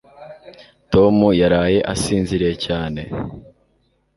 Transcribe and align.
Toma 0.91 1.29
yaraye 1.41 1.79
asinziriye 1.93 2.53
cyane 2.65 3.01